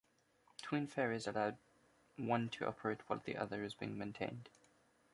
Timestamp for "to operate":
2.49-3.01